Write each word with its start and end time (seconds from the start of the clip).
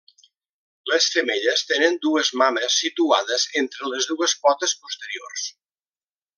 Les 0.91 1.09
femelles 1.15 1.63
tenen 1.73 1.99
dues 2.07 2.33
mames 2.43 2.79
situades 2.85 3.47
entre 3.63 3.93
les 3.93 4.11
dues 4.15 4.37
potes 4.47 4.77
posteriors. 4.87 5.49